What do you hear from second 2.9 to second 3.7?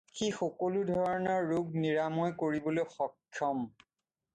সক্ষম।